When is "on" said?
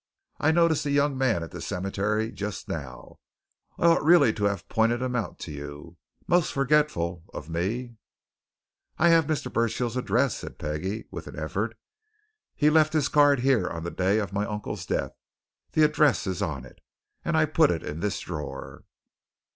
13.69-13.83, 16.41-16.65